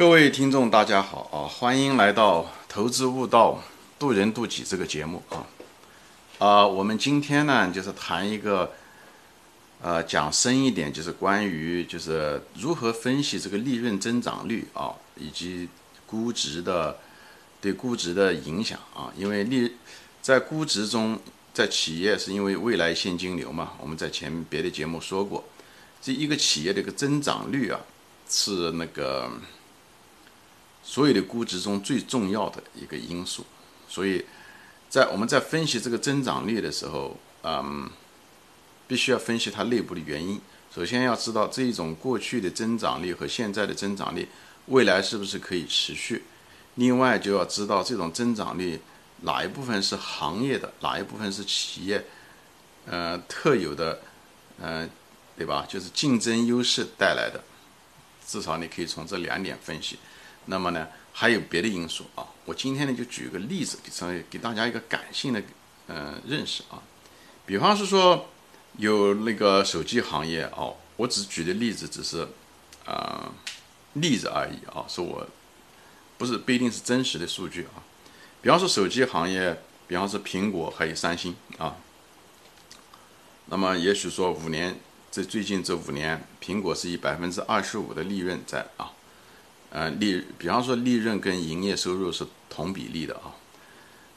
[0.00, 1.44] 各位听众，大家好啊！
[1.46, 3.62] 欢迎来到《投资悟道，
[3.98, 5.44] 渡人渡己》这个节目啊！
[6.38, 8.72] 啊，我们今天呢，就是谈一个，
[9.82, 15.68] 呃，讲深一点，就是关于就是如何分析这个利润增长率啊，以及
[16.06, 16.96] 估值的
[17.60, 19.12] 对估值的影响啊。
[19.14, 19.70] 因为利
[20.22, 21.20] 在估值中，
[21.52, 25.44] 在企业是因为未来现金流嘛，我们在前别的节目说过，
[26.00, 27.78] 这一个企业的一个增长率啊，
[28.30, 29.30] 是那个。
[30.82, 33.44] 所有的估值中最重要的一个因素，
[33.88, 34.24] 所以
[34.88, 37.88] 在我们在分析这个增长率的时候，嗯，
[38.88, 40.40] 必须要分析它内部的原因。
[40.74, 44.28] 首先要知道这一种过去的增长率和现在的增长率，
[44.66, 46.22] 未来是不是可以持续？
[46.76, 48.80] 另外就要知道这种增长率
[49.22, 52.04] 哪一部分是行业的，哪一部分是企业，
[52.86, 54.00] 呃，特有的，
[54.60, 54.88] 呃，
[55.36, 55.66] 对吧？
[55.68, 57.42] 就是竞争优势带来的。
[58.26, 59.98] 至少你可以从这两点分析。
[60.46, 62.26] 那么呢，还有别的因素啊。
[62.44, 65.42] 我今天呢就举个例子，给给大家一个感性的
[65.88, 66.82] 嗯认识啊。
[67.46, 68.28] 比方是说
[68.78, 72.26] 有那个手机行业哦，我只举的例子只是
[72.84, 73.30] 啊
[73.94, 75.26] 例子而已啊，是我
[76.18, 77.82] 不是不一定是真实的数据啊。
[78.42, 81.76] 比方说手机行业，比方说苹果还有三星啊。
[83.46, 84.78] 那么也许说五年，
[85.10, 88.92] 这最近这五年，苹果是以百分之二十五的利润在啊。
[89.72, 93.30] 呃，利，比方说利润跟营业收入是同比例的啊，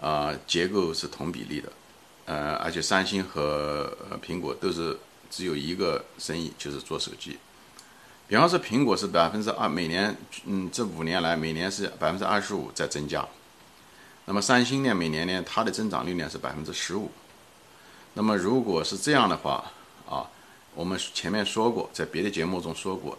[0.00, 1.70] 啊，结构是同比例的，
[2.24, 3.94] 呃，而且三星和
[4.26, 4.98] 苹果都是
[5.30, 7.38] 只有一个生意，就是做手机。
[8.26, 13.28] 比方说苹果是百分之二，每年，嗯，这五年来每年是百分之二十五在增加。
[14.24, 17.10] 那么三星呢，每年呢它的增长率呢是百分之十五。
[18.14, 19.70] 那么如果是这样的话
[20.08, 20.24] 啊，
[20.74, 23.18] 我们前面说过，在别的节目中说过。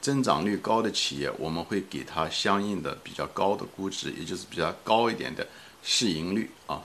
[0.00, 5.46] 增长率高的企业，我们会给它相应的比较高的估值，也就是比较高一点的
[5.82, 6.82] 市盈率啊。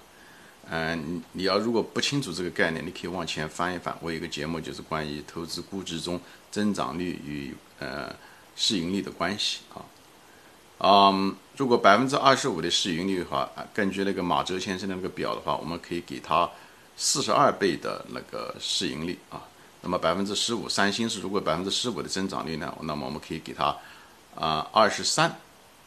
[0.69, 3.97] 嗯，你你要如果不清楚这个概念，你可以往前翻一翻。
[4.01, 6.19] 我有一个节目就是关于投资估值中
[6.51, 8.13] 增长率与呃
[8.55, 9.85] 市盈率的关系啊。
[10.79, 16.49] 嗯，如果百分之二十五的市盈率的话，根据那个马哲先生的那个表的话，我们可以给它
[16.97, 19.41] 四十二倍的那个市盈率啊。
[19.87, 22.77] 那么百分之十五，三星是如果百分之十五的增长率呢？
[22.81, 23.73] 那么我们可以给它
[24.35, 25.39] 啊二十三，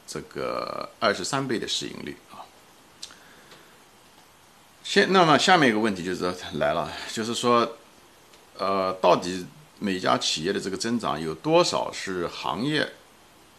[0.07, 2.41] 这个二十三倍的市盈率啊。
[4.83, 7.77] 现那么下面一个问题就是来了，就是说，
[8.57, 9.47] 呃，到底
[9.79, 12.91] 每家企业的这个增长有多少是行业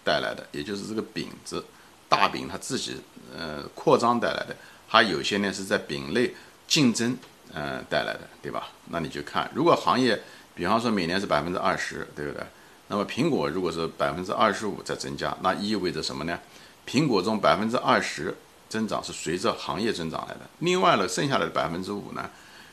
[0.04, 0.48] 带来的？
[0.52, 1.64] 也就是这个饼子
[2.10, 3.00] 大饼它自己
[3.38, 6.34] 呃扩张带来的，还有些呢是在饼内
[6.68, 7.16] 竞争。
[7.54, 8.70] 嗯，带来的对吧？
[8.86, 10.22] 那你就看，如果行业，
[10.56, 12.42] 比方说每年是百分之二十，对不对？
[12.88, 16.40] 那么苹果如果是百分之二十五在增加，那意味着什么呢？
[16.88, 18.34] 苹果中百分之二十
[18.70, 22.30] 增长是随着行业增长来的，另外呢，剩下的百分之五呢，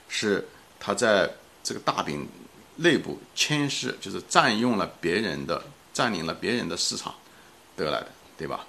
[0.08, 0.46] 是
[0.78, 1.28] 它在
[1.64, 2.28] 这个大饼
[2.76, 5.60] 内部牵势，就是占用了别人的，
[5.92, 7.12] 占领了别人的市场
[7.76, 8.64] 得来的，对吧？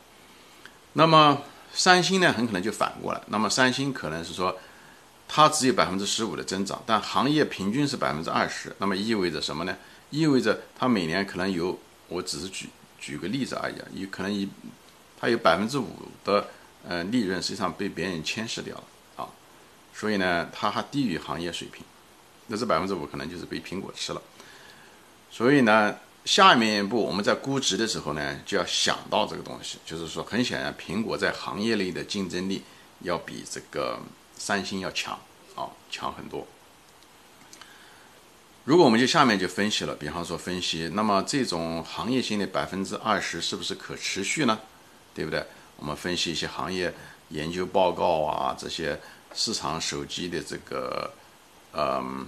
[0.94, 4.58] 那么三星呢，很可能就反过来，那么三星可能是说。
[5.32, 9.78] 它只有百分之十五的增长，但行业平均是百分之二十，那么意味着什么呢？
[10.10, 12.68] 意味着它每年可能有，我只是举
[13.00, 14.50] 举个例子而已啊，有可能一
[15.20, 15.88] 它有百分之五
[16.26, 16.48] 的
[16.84, 18.84] 呃利润实际上被别人牵涉掉了
[19.18, 19.30] 啊，
[19.94, 21.86] 所以呢，它还低于行业水平，
[22.48, 24.22] 那这百分之五可能就是被苹果吃了。
[25.30, 25.96] 所以呢，
[26.26, 32.64] 下面一步我们在估值的时候呢，就要想到这个东西，就是说很显然，苹果在行业内的竞争力
[33.02, 34.00] 要比这个。
[34.40, 35.20] 三星要强
[35.56, 36.48] 啊，强很多。
[38.64, 44.60] 如果我们就下面就分析了，比方说分析，那么这种行业性的百分之二十是不是可持续呢？
[45.14, 45.44] 对不对？
[45.78, 46.94] 我们分析一些行业
[47.30, 49.00] 研究报告啊，这些
[49.34, 51.12] 市场手机的这个
[51.74, 52.28] 嗯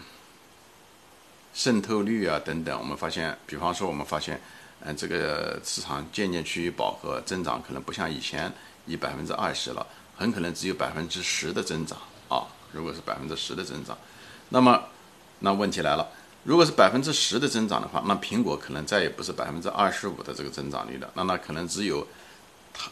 [1.53, 4.41] 渗透率啊等等，我们发现，比方说我们发现，
[4.79, 8.51] 嗯，这个市场渐渐趋于饱和，增长可能不像以前
[8.87, 9.85] 以百分之二十了。
[10.21, 11.97] 很可能只有百分之十的增长
[12.29, 12.45] 啊！
[12.71, 13.97] 如果是百分之十的增长，
[14.49, 14.83] 那么
[15.39, 16.07] 那问题来了，
[16.43, 22.07] 如果是百分之十的增长的话，那苹果可能再也不是百分之二十五的这个增长率了，那那可能只有
[22.71, 22.91] 它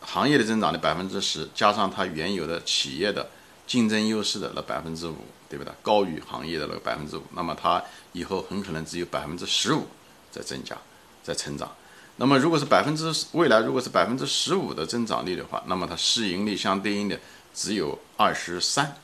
[0.00, 3.28] 行业的增长的百分之十，加上它原有的企业的
[3.66, 5.16] 竞争优势的那百分之五，
[5.48, 5.74] 对不对？
[5.82, 7.82] 高于行业的那个百分之五，那么它
[8.12, 9.88] 以后很可能只有百分之十五
[10.30, 10.78] 在增加，
[11.24, 11.68] 在成长。
[12.18, 17.20] 那么，如果是百分之未来如果是百分之十五的增长率的话，那么它市盈率相对应的
[17.54, 18.96] 只有二十三，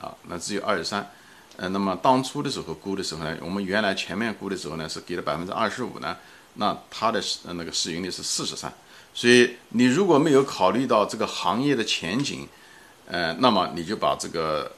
[0.00, 1.08] 啊，那只有二十三。
[1.56, 6.16] 呃，那么当初的时候估的时候呢，我们原来前面估的时候呢是给了百分之二十五呢，
[6.54, 8.72] 那它的那个市盈率是四十三。
[9.14, 12.48] 所以你如果没有考虑到这个行业的前景，
[13.06, 14.70] 呃，那么你就把这个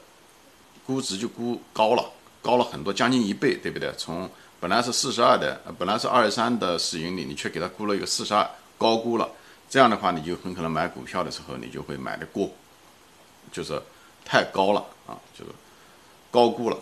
[0.85, 2.11] 估值就估高了，
[2.41, 3.91] 高了很多，将近一倍，对不对？
[3.97, 4.29] 从
[4.61, 9.29] 本来是四十二的，本来是二十三的市盈率，你却给它估了一个四十二，高估了。
[9.69, 12.49] 这样的话，你就很可能买股票的时候，你就会买的过，
[13.51, 13.81] 就是
[14.23, 15.51] 太高了啊，就是
[16.29, 16.77] 高估了，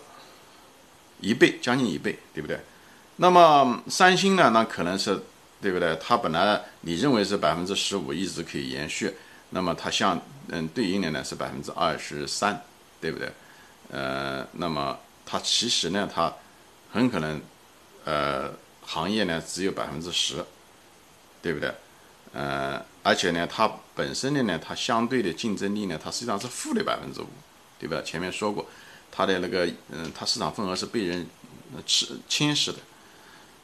[1.20, 2.60] 一倍，将近一倍，对不对？
[3.16, 4.52] 那么三星呢？
[4.52, 5.20] 那可能是。
[5.62, 5.94] 对不对？
[6.02, 9.14] 它本来你认为是百分之十五一直可以延续，
[9.50, 10.18] 那么它像
[10.48, 12.64] 嗯对应的呢是百分之二十三，
[13.02, 13.30] 对不对？
[13.92, 16.34] 呃，那么它其实呢，它
[16.94, 17.42] 很可能
[18.10, 18.52] 呃
[18.82, 20.44] 行业呢只有百分之十，
[21.44, 21.72] 对不对？
[22.34, 27.28] 呃，而且呢，它本身的呢，它相对的竞争力呢，它实际上是负的百分之五，
[27.80, 28.02] 对吧？
[28.04, 28.66] 前面说过，
[29.12, 31.28] 它的那个嗯，它市场份额是被人
[31.86, 32.78] 吃侵蚀的。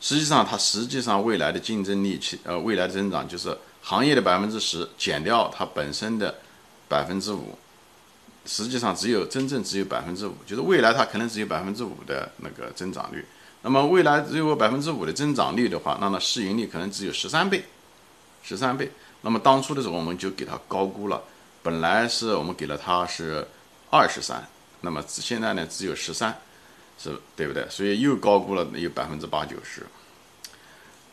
[0.01, 6.35] 实际上，它实际上未来的竞争力，呃未来的增长就是行业的百分之十减掉它本身的
[6.87, 7.57] 百分之五，
[8.45, 13.25] 实际上只有真正只有百分之五，就是未来它可能只有百分之五的那个增长率。
[13.65, 17.65] 那么未来只有百分之五的增长率的话，那么市盈率可能只有十三倍，
[18.43, 18.91] 十三倍。
[19.21, 21.21] 那么当初的时候我们就给它高估了，
[21.63, 23.45] 本来是我们给了它是
[23.89, 24.47] 二十三，
[24.81, 26.39] 那么现在呢只有十三。
[26.97, 27.67] 是对不对？
[27.69, 29.85] 所以又高估了有百分之八九十。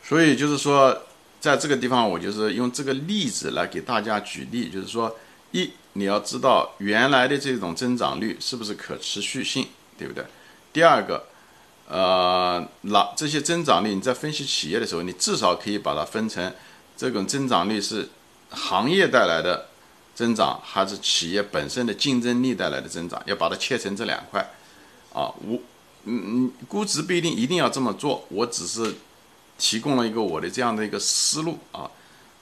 [0.01, 0.97] 所以就是说，
[1.41, 5.13] 在这个地方，我就是用这个例子来给大家举例，就是说，
[5.51, 9.67] 一你要知道原来的这种增长率是不是可持续性，
[9.97, 10.23] 对不对？
[10.71, 11.27] 第二个，
[11.87, 16.53] 呃，那这些增长率你在分析企业的时候，你至少可以把它分成
[16.95, 18.09] 这种增长率是
[18.49, 19.69] 行业带来的
[20.15, 24.41] 增长，还是企业本身的竞争力带来的增长，要把它切成这两块
[25.13, 25.59] 啊，我。
[26.05, 28.93] 嗯嗯，估值不一定一定要这么做，我只是
[29.57, 31.89] 提供了一个我的这样的一个思路啊，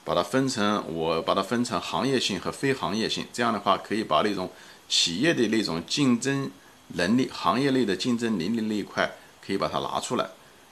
[0.02, 4.50] 把它分成我把它分成行业性和非行业性，这样的话可以把那种
[4.88, 6.50] 企业的那种竞争
[6.94, 9.08] 能力、行业内的竞争能力那一块
[9.44, 10.26] 可以把它拿出来，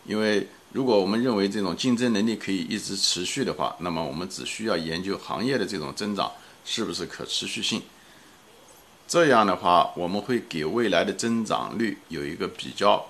[0.05, 6.33] 因为如果我们认为这种竞争能力可以一直持续的话，那么我们只需要研究行业的这种增长
[6.65, 7.83] 是不是可持续性。
[9.09, 13.07] 这样的话，我们会给未来的增长率有一个比较，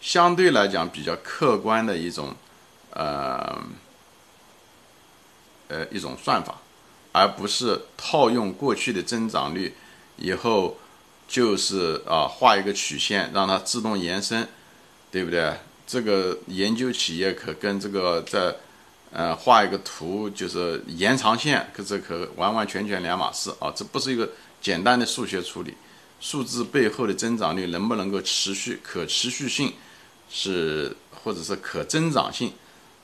[0.00, 2.34] 相对来讲比较客观的一种，
[2.92, 3.62] 呃，
[5.68, 6.62] 呃一种算法，
[7.12, 9.74] 而不是套用过去的增长率
[10.16, 10.78] 以后，
[11.28, 14.48] 就是啊画一个曲线让它自动延伸，
[15.12, 15.54] 对不对？
[15.86, 18.52] 这个研究企业可跟这个在，
[19.12, 23.72] 呃画一个图就是延长线，可这可完完全全两码事啊！
[23.76, 24.28] 这不是一个。
[24.62, 25.74] 简单的数学处理，
[26.20, 28.78] 数字背后的增长率能不能够持续？
[28.80, 29.72] 可持续性
[30.30, 32.52] 是，或者是可增长性，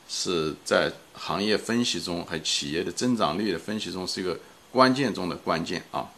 [0.08, 4.38] 是在行业分析中和企业的增长率的分析中是一个
[4.70, 6.08] 关键中的关键啊！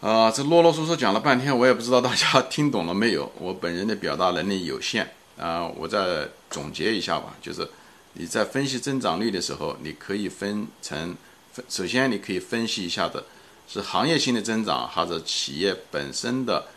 [0.00, 3.32] 啊，这啰啰嗦嗦讲了半天，我也不知道大家 听懂了没有。
[3.38, 7.68] 我本人的表达能力有限啊，我再总结一下吧，就是
[8.12, 11.16] 你在分析增长率的时候，你可以分成
[11.52, 13.24] 分，首先你可以分析一下的。
[13.68, 16.68] 是行业性的增长，或者企业本身的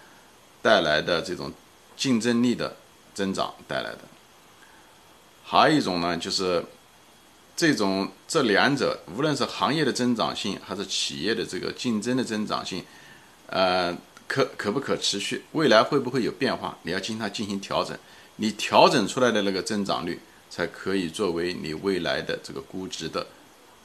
[0.59, 1.53] 带来的这种
[1.95, 2.77] 竞争力的
[3.13, 3.99] 增长带来的。
[5.43, 6.65] 还有一种呢，就是
[7.55, 12.83] 这种这两者，无论是行业的增长性，还是企业的这个竞争的增长性，
[13.49, 15.43] 呃，可可不可持续？
[15.51, 16.77] 未来会不会有变化？
[16.83, 17.97] 你要经它进行调整，
[18.37, 23.27] 你调整出来的那个增长率，才可以作为你未来的这个估值的，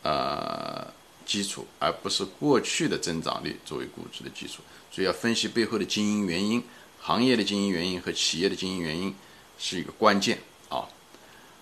[0.02, 0.86] 呃。
[1.26, 4.60] 基础，而不是过去的增长率作为估值的基础，
[4.92, 6.62] 所以要分析背后的经营原因、
[7.00, 9.14] 行业的经营原因和企业的经营原因
[9.58, 10.84] 是一个关键啊。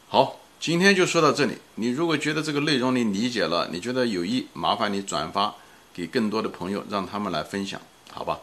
[0.08, 1.54] 好，今天就说到这里。
[1.76, 5.54] 你如果觉得这个内容你理解了，你觉得有益，麻烦你转发
[5.94, 7.80] 给更多的朋友，让他们来分享，
[8.12, 8.38] 好吧？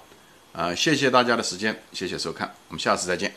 [0.51, 3.31] 啊，谢谢大家的时间，谢谢收看，我们下次再见。